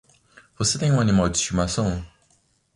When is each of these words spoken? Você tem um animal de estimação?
Você 0.57 0.79
tem 0.79 0.91
um 0.91 0.99
animal 0.99 1.29
de 1.29 1.37
estimação? 1.37 2.03